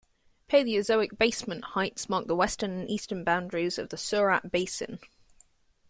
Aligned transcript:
Palaeozoic 0.49 1.15
basement 1.19 1.63
highs 1.63 2.07
mark 2.09 2.25
the 2.25 2.35
western 2.35 2.71
and 2.71 2.89
eastern 2.89 3.23
boundaries 3.23 3.77
of 3.77 3.89
the 3.89 3.97
Surat 3.97 4.51
Basin. 4.51 4.97